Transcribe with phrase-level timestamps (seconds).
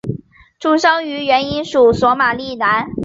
[0.59, 2.89] 出生于原英属索马利兰。